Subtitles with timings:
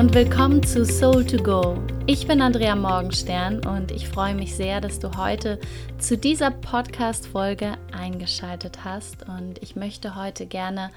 [0.00, 1.76] und willkommen zu Soul to Go.
[2.06, 5.60] Ich bin Andrea Morgenstern und ich freue mich sehr, dass du heute
[5.98, 9.28] zu dieser Podcast-Folge eingeschaltet hast.
[9.28, 10.90] Und ich möchte heute gerne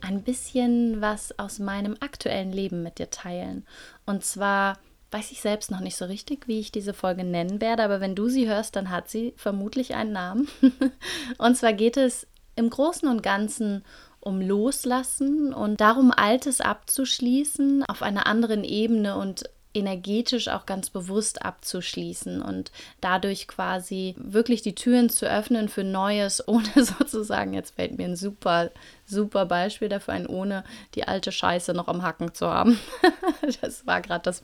[0.00, 3.66] ein bisschen was aus meinem aktuellen Leben mit dir teilen.
[4.06, 4.78] Und zwar
[5.10, 8.14] weiß ich selbst noch nicht so richtig, wie ich diese Folge nennen werde, aber wenn
[8.14, 10.48] du sie hörst, dann hat sie vermutlich einen Namen.
[11.36, 12.26] und zwar geht es
[12.56, 13.84] im Großen und Ganzen
[14.20, 21.44] um Loslassen und darum, Altes abzuschließen auf einer anderen Ebene und energetisch auch ganz bewusst
[21.44, 27.98] abzuschließen und dadurch quasi wirklich die Türen zu öffnen für Neues, ohne sozusagen, jetzt fällt
[27.98, 28.70] mir ein super,
[29.06, 32.80] super Beispiel dafür ein, ohne die alte Scheiße noch am Hacken zu haben.
[33.60, 34.42] das war gerade das,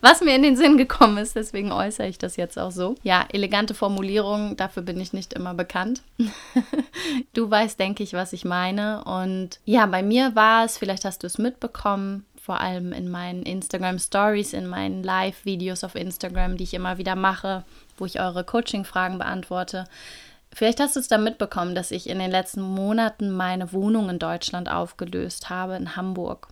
[0.00, 2.96] was mir in den Sinn gekommen ist, deswegen äußere ich das jetzt auch so.
[3.02, 6.02] Ja, elegante Formulierungen, dafür bin ich nicht immer bekannt.
[7.32, 9.04] du weißt, denke ich, was ich meine.
[9.04, 13.42] Und ja, bei mir war es, vielleicht hast du es mitbekommen, vor allem in meinen
[13.42, 17.64] Instagram Stories, in meinen Live-Videos auf Instagram, die ich immer wieder mache,
[17.96, 19.86] wo ich eure Coaching-Fragen beantworte.
[20.52, 24.18] Vielleicht hast du es da mitbekommen, dass ich in den letzten Monaten meine Wohnung in
[24.18, 26.48] Deutschland aufgelöst habe, in Hamburg.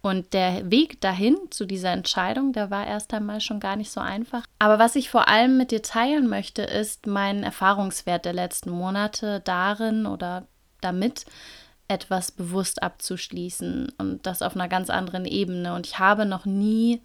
[0.00, 4.00] Und der Weg dahin zu dieser Entscheidung, der war erst einmal schon gar nicht so
[4.00, 4.46] einfach.
[4.58, 9.40] Aber was ich vor allem mit dir teilen möchte, ist mein Erfahrungswert der letzten Monate
[9.40, 10.46] darin oder
[10.80, 11.26] damit,
[11.88, 15.74] etwas bewusst abzuschließen und das auf einer ganz anderen Ebene.
[15.74, 17.02] Und ich habe noch nie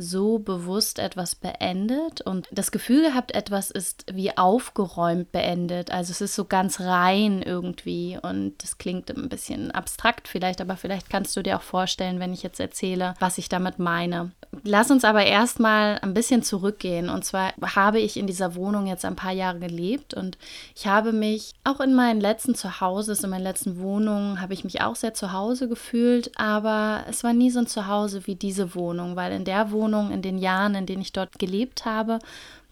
[0.00, 2.20] so bewusst etwas beendet.
[2.20, 5.90] Und das Gefühl gehabt, etwas ist wie aufgeräumt beendet.
[5.90, 8.18] Also es ist so ganz rein irgendwie.
[8.20, 12.32] Und das klingt ein bisschen abstrakt vielleicht, aber vielleicht kannst du dir auch vorstellen, wenn
[12.32, 14.32] ich jetzt erzähle, was ich damit meine.
[14.64, 17.08] Lass uns aber erstmal ein bisschen zurückgehen.
[17.08, 20.14] Und zwar habe ich in dieser Wohnung jetzt ein paar Jahre gelebt.
[20.14, 20.38] Und
[20.74, 24.80] ich habe mich auch in meinen letzten Zuhauses, in meinen letzten Wohnungen, habe ich mich
[24.80, 29.16] auch sehr zu Hause gefühlt, aber es war nie so ein Zuhause wie diese Wohnung,
[29.16, 32.18] weil in der Wohnung Wohnung, in den Jahren, in denen ich dort gelebt habe,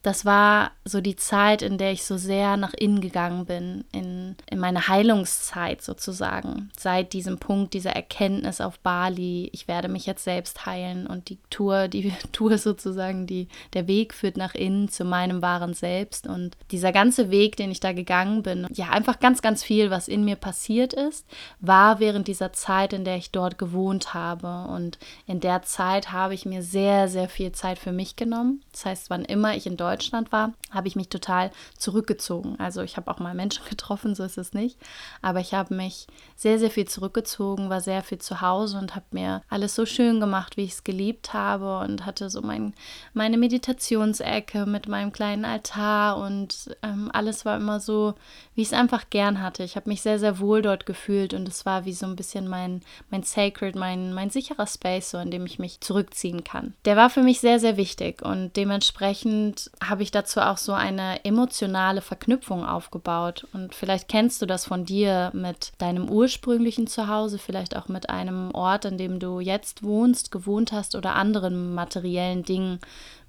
[0.02, 4.36] das war so die Zeit, in der ich so sehr nach innen gegangen bin, in,
[4.48, 6.70] in meine Heilungszeit sozusagen.
[6.78, 11.38] Seit diesem Punkt, dieser Erkenntnis auf Bali, ich werde mich jetzt selbst heilen und die
[11.50, 16.26] Tour, die Tour sozusagen, die, der Weg führt nach innen zu meinem wahren Selbst.
[16.26, 20.08] Und dieser ganze Weg, den ich da gegangen bin, ja, einfach ganz, ganz viel, was
[20.08, 21.26] in mir passiert ist,
[21.60, 24.70] war während dieser Zeit, in der ich dort gewohnt habe.
[24.70, 28.62] Und in der Zeit habe ich mir sehr, sehr viel Zeit für mich genommen.
[28.72, 32.56] Das heißt, wann immer ich in Deutschland Deutschland war, habe ich mich total zurückgezogen.
[32.58, 34.78] Also ich habe auch mal Menschen getroffen, so ist es nicht.
[35.22, 36.06] Aber ich habe mich
[36.36, 40.20] sehr, sehr viel zurückgezogen, war sehr viel zu Hause und habe mir alles so schön
[40.20, 42.74] gemacht, wie ich es geliebt habe und hatte so mein,
[43.14, 48.14] meine Meditationsecke mit meinem kleinen Altar und ähm, alles war immer so,
[48.54, 49.64] wie ich es einfach gern hatte.
[49.64, 52.46] Ich habe mich sehr, sehr wohl dort gefühlt und es war wie so ein bisschen
[52.46, 56.74] mein, mein Sacred, mein, mein sicherer Space, so in dem ich mich zurückziehen kann.
[56.84, 61.24] Der war für mich sehr, sehr wichtig und dementsprechend habe ich dazu auch so eine
[61.24, 63.46] emotionale Verknüpfung aufgebaut.
[63.52, 68.50] Und vielleicht kennst du das von dir mit deinem ursprünglichen Zuhause, vielleicht auch mit einem
[68.54, 72.80] Ort, an dem du jetzt wohnst, gewohnt hast oder anderen materiellen Dingen,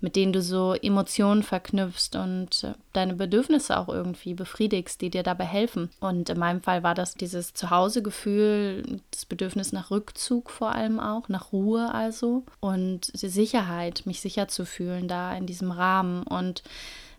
[0.02, 5.24] mit denen du so Emotionen verknüpfst und äh, deine Bedürfnisse auch irgendwie befriedigst, die dir
[5.24, 5.90] dabei helfen.
[6.00, 11.30] Und in meinem Fall war das dieses Zuhausegefühl, das Bedürfnis nach Rückzug vor allem auch,
[11.30, 16.24] nach Ruhe also und die Sicherheit, mich sicher zu fühlen da in diesem Rahmen.
[16.24, 16.64] Und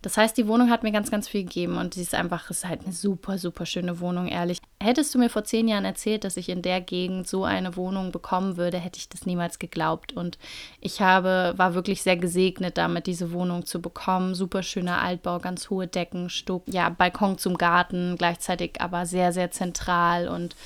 [0.02, 2.66] das heißt, die Wohnung hat mir ganz, ganz viel gegeben und sie ist einfach, ist
[2.66, 4.58] halt eine super, super schöne Wohnung, ehrlich.
[4.82, 8.10] Hättest du mir vor zehn Jahren erzählt, dass ich in der Gegend so eine Wohnung
[8.10, 10.14] bekommen würde, hätte ich das niemals geglaubt.
[10.14, 10.38] Und
[10.80, 14.34] ich habe, war wirklich sehr gesegnet damit, diese Wohnung zu bekommen.
[14.34, 19.50] Super schöner Altbau, ganz hohe Decken, Stuck, ja, Balkon zum Garten, gleichzeitig aber sehr, sehr
[19.50, 20.56] zentral und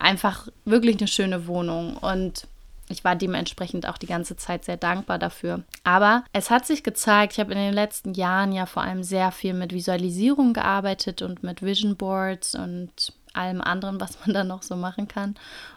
[0.00, 1.96] einfach wirklich eine schöne Wohnung.
[1.96, 2.48] Und
[2.90, 5.62] ich war dementsprechend auch die ganze Zeit sehr dankbar dafür.
[5.84, 9.30] Aber es hat sich gezeigt, ich habe in den letzten Jahren ja vor allem sehr
[9.32, 14.62] viel mit Visualisierung gearbeitet und mit Vision Boards und allem anderen, was man da noch
[14.62, 15.34] so machen kann.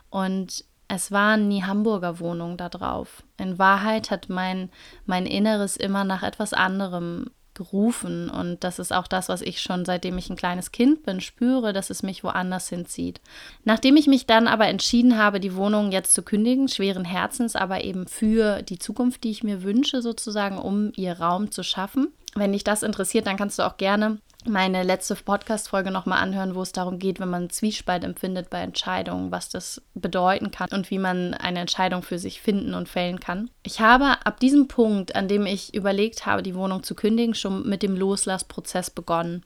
[0.09, 3.23] Und es waren nie Hamburger Wohnungen da drauf.
[3.37, 4.69] In Wahrheit hat mein,
[5.05, 8.29] mein Inneres immer nach etwas anderem gerufen.
[8.29, 11.73] Und das ist auch das, was ich schon seitdem ich ein kleines Kind bin, spüre,
[11.73, 13.21] dass es mich woanders hinzieht.
[13.63, 17.83] Nachdem ich mich dann aber entschieden habe, die Wohnung jetzt zu kündigen, schweren Herzens, aber
[17.83, 22.09] eben für die Zukunft, die ich mir wünsche, sozusagen, um ihr Raum zu schaffen.
[22.35, 24.17] Wenn dich das interessiert, dann kannst du auch gerne
[24.47, 29.31] meine letzte Podcast-Folge nochmal anhören, wo es darum geht, wenn man Zwiespalt empfindet bei Entscheidungen,
[29.31, 33.49] was das bedeuten kann und wie man eine Entscheidung für sich finden und fällen kann.
[33.63, 37.67] Ich habe ab diesem Punkt, an dem ich überlegt habe, die Wohnung zu kündigen, schon
[37.67, 39.43] mit dem Loslassprozess begonnen.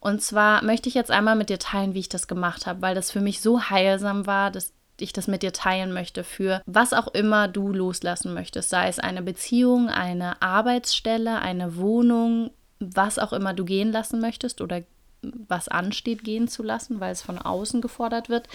[0.00, 2.94] Und zwar möchte ich jetzt einmal mit dir teilen, wie ich das gemacht habe, weil
[2.94, 6.92] das für mich so heilsam war, dass ich das mit dir teilen möchte für was
[6.92, 12.50] auch immer du loslassen möchtest, sei es eine Beziehung, eine Arbeitsstelle, eine Wohnung,
[12.80, 14.82] was auch immer du gehen lassen möchtest oder
[15.22, 18.48] was ansteht, gehen zu lassen, weil es von außen gefordert wird.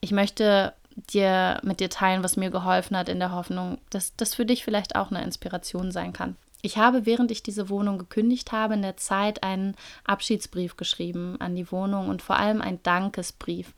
[0.00, 4.34] Ich möchte dir mit dir teilen, was mir geholfen hat, in der Hoffnung, dass das
[4.34, 6.36] für dich vielleicht auch eine Inspiration sein kann.
[6.60, 11.54] Ich habe, während ich diese Wohnung gekündigt habe, in der Zeit einen Abschiedsbrief geschrieben an
[11.54, 13.74] die Wohnung und vor allem einen Dankesbrief.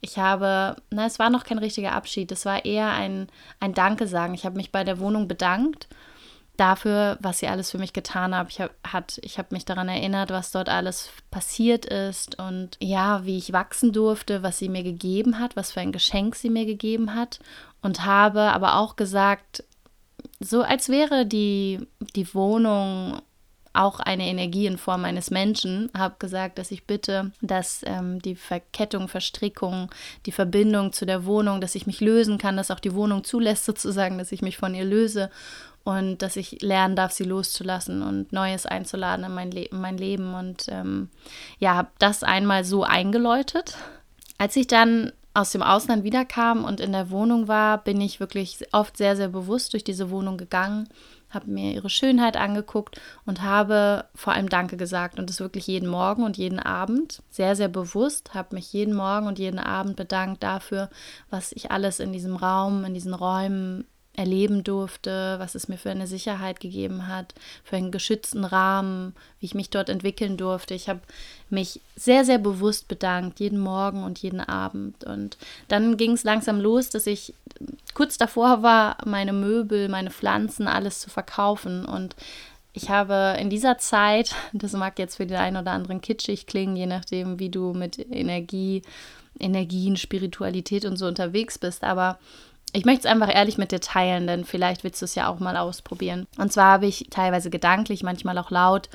[0.00, 3.28] Ich habe, na, es war noch kein richtiger Abschied, es war eher ein,
[3.60, 4.34] ein Danke sagen.
[4.34, 5.86] Ich habe mich bei der Wohnung bedankt
[6.56, 8.48] dafür, was sie alles für mich getan hat.
[8.50, 8.74] Ich habe
[9.36, 14.42] hab mich daran erinnert, was dort alles passiert ist und ja, wie ich wachsen durfte,
[14.42, 17.40] was sie mir gegeben hat, was für ein Geschenk sie mir gegeben hat
[17.82, 19.64] und habe aber auch gesagt,
[20.40, 23.20] so als wäre die, die Wohnung
[23.76, 28.34] auch eine Energie in Form eines Menschen, habe gesagt, dass ich bitte, dass ähm, die
[28.34, 29.90] Verkettung, Verstrickung,
[30.24, 33.64] die Verbindung zu der Wohnung, dass ich mich lösen kann, dass auch die Wohnung zulässt
[33.64, 35.30] sozusagen, dass ich mich von ihr löse
[35.86, 39.96] und dass ich lernen darf, sie loszulassen und Neues einzuladen in mein, Le in mein
[39.96, 40.34] Leben.
[40.34, 41.10] Und ähm,
[41.60, 43.76] ja, habe das einmal so eingeläutet.
[44.36, 48.58] Als ich dann aus dem Ausland wiederkam und in der Wohnung war, bin ich wirklich
[48.72, 50.88] oft sehr, sehr bewusst durch diese Wohnung gegangen,
[51.30, 55.88] habe mir ihre Schönheit angeguckt und habe vor allem Danke gesagt und das wirklich jeden
[55.88, 60.42] Morgen und jeden Abend sehr, sehr bewusst, habe mich jeden Morgen und jeden Abend bedankt
[60.42, 60.90] dafür,
[61.30, 63.84] was ich alles in diesem Raum, in diesen Räumen
[64.16, 67.34] erleben durfte, was es mir für eine Sicherheit gegeben hat,
[67.64, 70.74] für einen geschützten Rahmen, wie ich mich dort entwickeln durfte.
[70.74, 71.00] Ich habe
[71.50, 75.04] mich sehr, sehr bewusst bedankt, jeden Morgen und jeden Abend.
[75.04, 75.36] Und
[75.68, 77.34] dann ging es langsam los, dass ich
[77.94, 81.84] kurz davor war, meine Möbel, meine Pflanzen, alles zu verkaufen.
[81.84, 82.16] Und
[82.72, 86.76] ich habe in dieser Zeit, das mag jetzt für den einen oder anderen kitschig klingen,
[86.76, 88.82] je nachdem, wie du mit Energie,
[89.38, 92.18] Energien, Spiritualität und so unterwegs bist, aber
[92.72, 95.38] ich möchte es einfach ehrlich mit dir teilen, denn vielleicht willst du es ja auch
[95.38, 96.26] mal ausprobieren.
[96.36, 98.88] Und zwar habe ich teilweise gedanklich, manchmal auch laut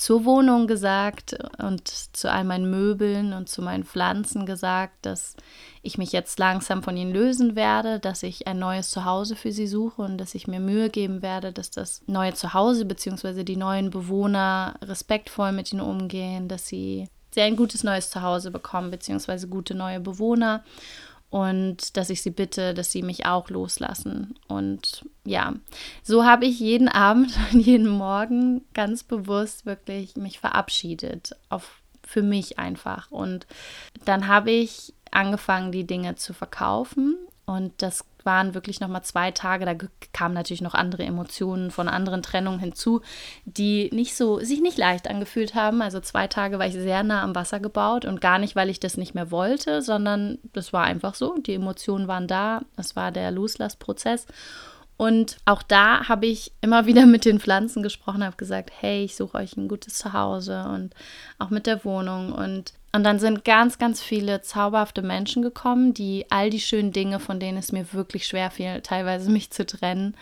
[0.00, 5.36] zur Wohnung gesagt und zu all meinen Möbeln und zu meinen Pflanzen gesagt, dass
[5.82, 9.66] ich mich jetzt langsam von ihnen lösen werde, dass ich ein neues Zuhause für sie
[9.66, 13.44] suche und dass ich mir Mühe geben werde, dass das neue Zuhause bzw.
[13.44, 18.90] die neuen Bewohner respektvoll mit ihnen umgehen, dass sie sehr ein gutes neues Zuhause bekommen
[18.90, 19.46] bzw.
[19.48, 20.64] gute neue Bewohner
[21.30, 24.34] und dass ich sie bitte, dass sie mich auch loslassen.
[24.48, 25.54] Und ja,
[26.02, 32.22] so habe ich jeden Abend und jeden Morgen ganz bewusst wirklich mich verabschiedet, auf, für
[32.22, 33.10] mich einfach.
[33.10, 33.46] Und
[34.04, 37.16] dann habe ich angefangen, die Dinge zu verkaufen
[37.46, 39.64] und das waren wirklich nochmal zwei Tage.
[39.64, 39.74] Da
[40.12, 43.00] kamen natürlich noch andere Emotionen von anderen Trennungen hinzu,
[43.44, 45.82] die nicht so, sich nicht leicht angefühlt haben.
[45.82, 48.80] Also zwei Tage war ich sehr nah am Wasser gebaut und gar nicht, weil ich
[48.80, 51.36] das nicht mehr wollte, sondern das war einfach so.
[51.38, 52.62] Die Emotionen waren da.
[52.76, 54.26] Es war der Loslassprozess.
[55.00, 59.16] Und auch da habe ich immer wieder mit den Pflanzen gesprochen, habe gesagt, hey, ich
[59.16, 60.94] suche euch ein gutes Zuhause und
[61.38, 62.32] auch mit der Wohnung.
[62.32, 67.20] Und, und dann sind ganz, ganz viele zauberhafte Menschen gekommen, die all die schönen Dinge,
[67.20, 70.16] von denen es mir wirklich schwer fiel, teilweise mich zu trennen,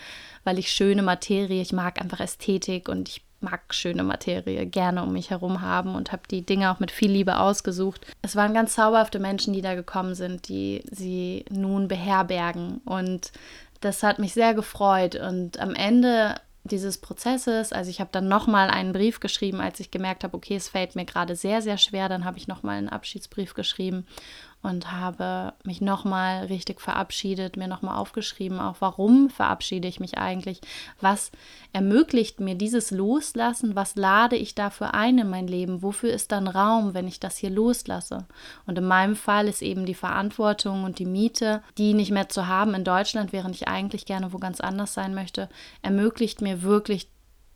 [0.44, 5.12] weil ich schöne Materie, ich mag einfach Ästhetik und ich mag schöne Materie gerne um
[5.12, 8.04] mich herum haben und habe die Dinge auch mit viel Liebe ausgesucht.
[8.20, 13.32] Es waren ganz zauberhafte Menschen, die da gekommen sind, die sie nun beherbergen und
[13.80, 16.34] das hat mich sehr gefreut und am Ende
[16.64, 20.56] dieses Prozesses, also ich habe dann nochmal einen Brief geschrieben, als ich gemerkt habe, okay,
[20.56, 24.06] es fällt mir gerade sehr, sehr schwer, dann habe ich nochmal einen Abschiedsbrief geschrieben
[24.62, 30.60] und habe mich nochmal richtig verabschiedet, mir nochmal aufgeschrieben, auch warum verabschiede ich mich eigentlich,
[31.00, 31.30] was
[31.72, 36.48] ermöglicht mir dieses Loslassen, was lade ich dafür ein in mein Leben, wofür ist dann
[36.48, 38.26] Raum, wenn ich das hier loslasse.
[38.66, 42.48] Und in meinem Fall ist eben die Verantwortung und die Miete, die nicht mehr zu
[42.48, 45.48] haben in Deutschland, während ich eigentlich gerne wo ganz anders sein möchte,
[45.82, 47.08] ermöglicht mir wirklich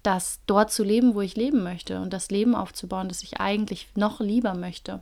[0.03, 3.89] das dort zu leben, wo ich leben möchte und das Leben aufzubauen, das ich eigentlich
[3.95, 5.01] noch lieber möchte.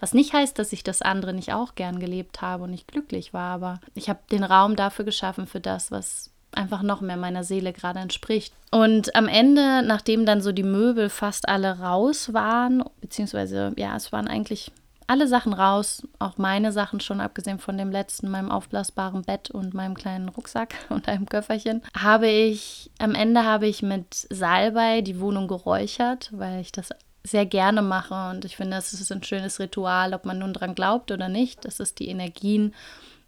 [0.00, 3.32] Was nicht heißt, dass ich das andere nicht auch gern gelebt habe und nicht glücklich
[3.32, 7.44] war, aber ich habe den Raum dafür geschaffen, für das, was einfach noch mehr meiner
[7.44, 8.52] Seele gerade entspricht.
[8.70, 14.12] Und am Ende, nachdem dann so die Möbel fast alle raus waren, beziehungsweise ja, es
[14.12, 14.70] waren eigentlich
[15.12, 19.74] alle Sachen raus, auch meine Sachen schon, abgesehen von dem letzten, meinem aufblasbaren Bett und
[19.74, 25.20] meinem kleinen Rucksack und einem Köfferchen, habe ich, am Ende habe ich mit Salbei die
[25.20, 26.88] Wohnung geräuchert, weil ich das
[27.24, 30.74] sehr gerne mache und ich finde, das ist ein schönes Ritual, ob man nun dran
[30.74, 32.74] glaubt oder nicht, dass es die Energien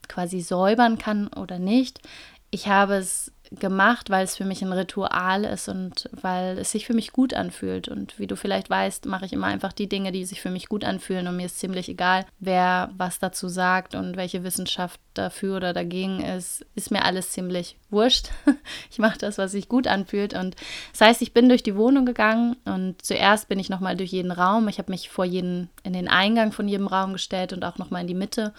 [0.08, 2.00] quasi säubern kann oder nicht.
[2.50, 6.86] Ich habe es gemacht, weil es für mich ein Ritual ist und weil es sich
[6.86, 7.88] für mich gut anfühlt.
[7.88, 10.68] Und wie du vielleicht weißt, mache ich immer einfach die Dinge, die sich für mich
[10.68, 11.26] gut anfühlen.
[11.26, 16.20] Und mir ist ziemlich egal, wer was dazu sagt und welche Wissenschaft dafür oder dagegen
[16.20, 16.66] ist.
[16.74, 18.30] Ist mir alles ziemlich wurscht.
[18.90, 20.34] Ich mache das, was sich gut anfühlt.
[20.34, 20.56] Und
[20.92, 24.30] das heißt, ich bin durch die Wohnung gegangen und zuerst bin ich nochmal durch jeden
[24.30, 24.68] Raum.
[24.68, 28.02] Ich habe mich vor jeden, in den Eingang von jedem Raum gestellt und auch nochmal
[28.02, 28.52] in die Mitte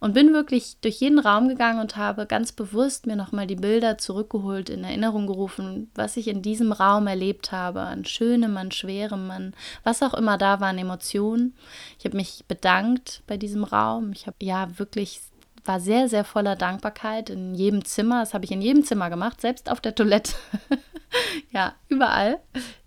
[0.00, 3.98] und bin wirklich durch jeden Raum gegangen und habe ganz bewusst mir nochmal die Bilder
[3.98, 9.30] zurückgeholt, in Erinnerung gerufen, was ich in diesem Raum erlebt habe, an Schönem, an Schwerem,
[9.30, 9.54] an
[9.84, 11.54] was auch immer da waren, Emotionen.
[11.98, 14.12] Ich habe mich bedankt bei diesem Raum.
[14.12, 15.20] Ich habe ja wirklich
[15.64, 18.20] war sehr, sehr voller Dankbarkeit in jedem Zimmer.
[18.20, 20.32] Das habe ich in jedem Zimmer gemacht, selbst auf der Toilette.
[21.50, 22.40] ja, überall.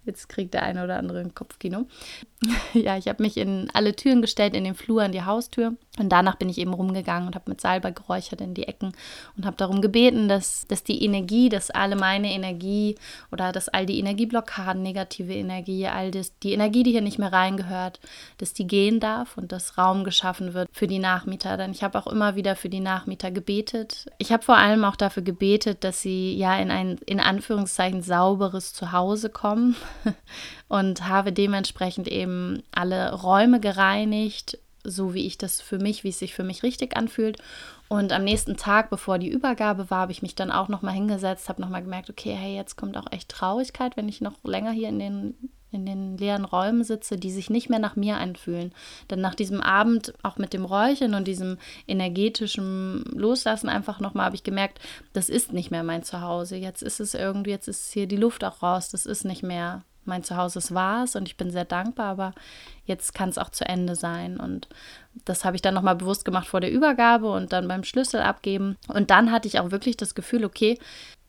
[0.05, 1.87] Jetzt kriegt der eine oder andere ein Kopfkino.
[2.73, 5.75] ja, ich habe mich in alle Türen gestellt, in den Flur, an die Haustür.
[5.97, 8.93] Und danach bin ich eben rumgegangen und habe mit Salbei geräuchert in die Ecken
[9.37, 12.95] und habe darum gebeten, dass, dass die Energie, dass alle meine Energie
[13.31, 17.31] oder dass all die Energieblockaden, negative Energie, all das, die Energie, die hier nicht mehr
[17.31, 17.99] reingehört,
[18.39, 21.57] dass die gehen darf und dass Raum geschaffen wird für die Nachmieter.
[21.57, 24.07] Denn ich habe auch immer wieder für die Nachmieter gebetet.
[24.17, 28.73] Ich habe vor allem auch dafür gebetet, dass sie ja in ein in Anführungszeichen sauberes
[28.73, 29.75] Zuhause kommen
[30.67, 36.19] und habe dementsprechend eben alle Räume gereinigt, so wie ich das für mich, wie es
[36.19, 37.37] sich für mich richtig anfühlt.
[37.93, 41.47] Und am nächsten Tag, bevor die Übergabe war, habe ich mich dann auch nochmal hingesetzt,
[41.47, 44.89] habe nochmal gemerkt, okay, hey, jetzt kommt auch echt Traurigkeit, wenn ich noch länger hier
[44.89, 45.35] in den,
[45.69, 48.73] in den leeren Räumen sitze, die sich nicht mehr nach mir anfühlen.
[49.11, 54.37] Denn nach diesem Abend, auch mit dem Räuchern und diesem energetischen Loslassen einfach nochmal, habe
[54.37, 54.79] ich gemerkt,
[55.13, 56.55] das ist nicht mehr mein Zuhause.
[56.55, 59.83] Jetzt ist es irgendwie, jetzt ist hier die Luft auch raus, das ist nicht mehr
[60.05, 62.33] mein Zuhause war es und ich bin sehr dankbar, aber
[62.85, 64.39] jetzt kann es auch zu Ende sein.
[64.39, 64.67] Und
[65.25, 68.77] das habe ich dann nochmal bewusst gemacht vor der Übergabe und dann beim Schlüssel abgeben.
[68.87, 70.77] Und dann hatte ich auch wirklich das Gefühl, okay,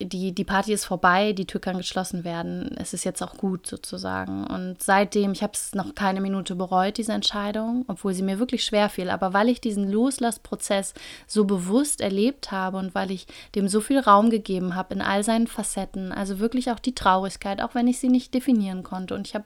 [0.00, 2.74] die, die Party ist vorbei, die Tür kann geschlossen werden.
[2.76, 4.44] Es ist jetzt auch gut sozusagen.
[4.44, 8.64] Und seitdem, ich habe es noch keine Minute bereut, diese Entscheidung, obwohl sie mir wirklich
[8.64, 9.08] schwer fiel.
[9.08, 10.94] Aber weil ich diesen Loslassprozess
[11.28, 15.22] so bewusst erlebt habe und weil ich dem so viel Raum gegeben habe in all
[15.22, 19.14] seinen Facetten, also wirklich auch die Traurigkeit, auch wenn ich sie nicht definieren konnte.
[19.14, 19.44] Und ich habe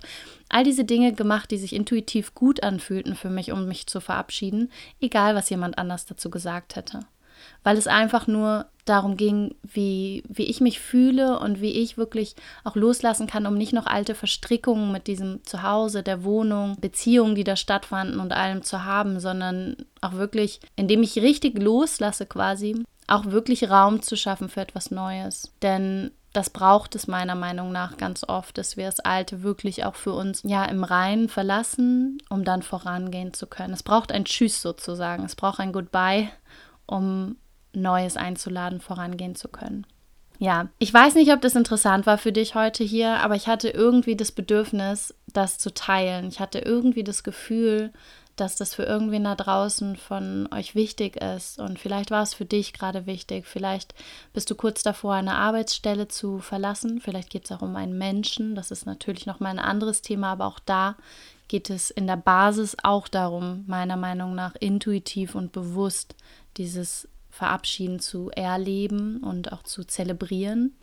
[0.49, 4.73] all diese Dinge gemacht, die sich intuitiv gut anfühlten für mich, um mich zu verabschieden,
[5.01, 7.01] egal was jemand anders dazu gesagt hätte
[7.63, 12.35] weil es einfach nur darum ging, wie, wie ich mich fühle und wie ich wirklich
[12.65, 17.45] auch loslassen kann, um nicht noch alte Verstrickungen mit diesem Zuhause, der Wohnung, Beziehungen, die
[17.45, 23.27] da stattfanden und allem zu haben, sondern auch wirklich, indem ich richtig loslasse quasi, auch
[23.27, 25.53] wirklich Raum zu schaffen für etwas Neues.
[25.63, 29.95] Denn das braucht es meiner Meinung nach ganz oft, dass wir das Alte wirklich auch
[29.95, 33.73] für uns ja im Reinen verlassen, um dann vorangehen zu können.
[33.73, 36.29] Es braucht ein Tschüss sozusagen, es braucht ein Goodbye,
[36.89, 37.37] um
[37.73, 39.87] Neues einzuladen, vorangehen zu können.
[40.41, 43.71] Ja, ich weiß nicht, ob das interessant war für dich heute hier, aber ich hatte
[43.71, 46.29] irgendwie das Bedürfnis, das zu teilen.
[46.29, 47.93] Ich hatte irgendwie das Gefühl,
[48.37, 51.59] dass das für irgendwen da draußen von euch wichtig ist.
[51.59, 53.47] Und vielleicht war es für dich gerade wichtig.
[53.47, 53.95] Vielleicht
[54.33, 57.01] bist du kurz davor, eine Arbeitsstelle zu verlassen.
[57.01, 58.55] Vielleicht geht es auch um einen Menschen.
[58.55, 60.97] Das ist natürlich nochmal ein anderes Thema, aber auch da
[61.49, 66.15] geht es in der Basis auch darum, meiner Meinung nach intuitiv und bewusst
[66.59, 70.77] dieses Verabschieden zu erleben und auch zu zelebrieren.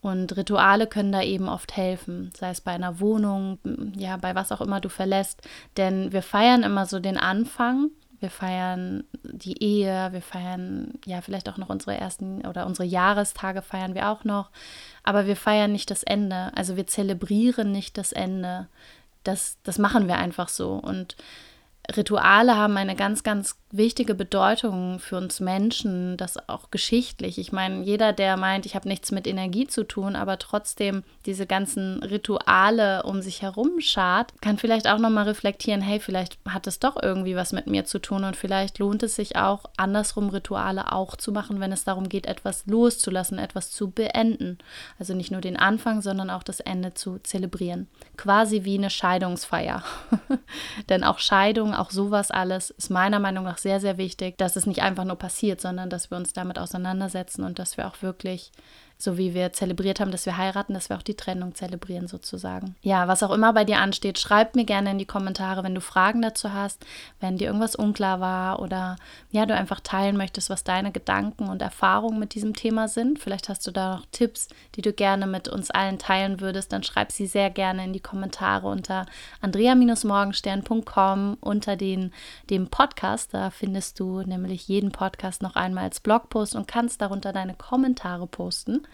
[0.00, 3.58] Und Rituale können da eben oft helfen, sei es bei einer Wohnung,
[3.96, 5.42] ja, bei was auch immer du verlässt.
[5.76, 11.48] Denn wir feiern immer so den Anfang, wir feiern die Ehe, wir feiern ja vielleicht
[11.48, 14.50] auch noch unsere ersten oder unsere Jahrestage feiern wir auch noch,
[15.04, 16.52] aber wir feiern nicht das Ende.
[16.54, 18.68] Also wir zelebrieren nicht das Ende.
[19.24, 20.74] Das, das machen wir einfach so.
[20.74, 21.16] Und
[21.96, 27.38] Rituale haben eine ganz, ganz wichtige Bedeutung für uns Menschen, das auch geschichtlich.
[27.38, 31.46] Ich meine, jeder, der meint, ich habe nichts mit Energie zu tun, aber trotzdem diese
[31.46, 36.78] ganzen Rituale um sich herum schart, kann vielleicht auch nochmal reflektieren, hey, vielleicht hat es
[36.78, 40.92] doch irgendwie was mit mir zu tun und vielleicht lohnt es sich auch, andersrum Rituale
[40.92, 44.58] auch zu machen, wenn es darum geht, etwas loszulassen, etwas zu beenden.
[44.98, 47.86] Also nicht nur den Anfang, sondern auch das Ende zu zelebrieren.
[48.16, 49.82] Quasi wie eine Scheidungsfeier.
[50.88, 54.66] Denn auch Scheidung, auch sowas alles ist meiner Meinung nach sehr, sehr wichtig, dass es
[54.66, 58.52] nicht einfach nur passiert, sondern dass wir uns damit auseinandersetzen und dass wir auch wirklich
[58.98, 62.74] so wie wir zelebriert haben, dass wir heiraten, dass wir auch die Trennung zelebrieren sozusagen.
[62.82, 65.80] Ja, was auch immer bei dir ansteht, schreib mir gerne in die Kommentare, wenn du
[65.80, 66.84] Fragen dazu hast,
[67.20, 68.96] wenn dir irgendwas unklar war oder
[69.30, 73.20] ja, du einfach teilen möchtest, was deine Gedanken und Erfahrungen mit diesem Thema sind.
[73.20, 76.82] Vielleicht hast du da noch Tipps, die du gerne mit uns allen teilen würdest, dann
[76.82, 79.06] schreib sie sehr gerne in die Kommentare unter
[79.40, 82.12] andrea-morgenstern.com unter den,
[82.50, 83.32] dem Podcast.
[83.32, 88.26] Da findest du nämlich jeden Podcast noch einmal als Blogpost und kannst darunter deine Kommentare
[88.26, 88.87] posten.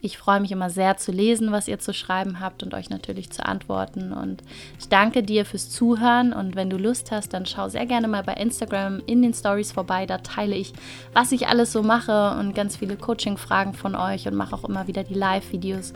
[0.00, 3.30] Ich freue mich immer sehr zu lesen, was ihr zu schreiben habt und euch natürlich
[3.30, 4.12] zu antworten.
[4.12, 4.44] Und
[4.78, 6.32] ich danke dir fürs Zuhören.
[6.32, 9.72] Und wenn du Lust hast, dann schau sehr gerne mal bei Instagram in den Stories
[9.72, 10.06] vorbei.
[10.06, 10.72] Da teile ich,
[11.14, 14.86] was ich alles so mache und ganz viele Coaching-Fragen von euch und mache auch immer
[14.86, 15.94] wieder die Live-Videos.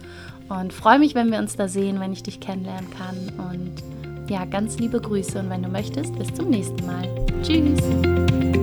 [0.49, 3.33] Und freue mich, wenn wir uns da sehen, wenn ich dich kennenlernen kann.
[3.39, 7.09] Und ja, ganz liebe Grüße und wenn du möchtest, bis zum nächsten Mal.
[7.43, 8.62] Tschüss!